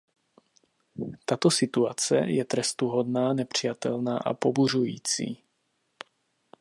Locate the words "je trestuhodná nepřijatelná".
2.23-4.17